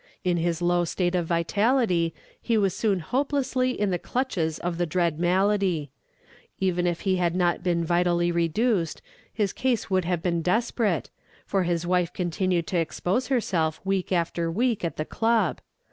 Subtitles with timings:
[0.23, 2.11] In his low state of vitality,
[2.41, 5.91] he was soon hopelessly in the clutches of the dread malady.
[6.57, 11.11] Even if he had not been vitally reduced, his case would have been desperate,
[11.45, 15.61] for his wife continued to expose herself week after week at the club.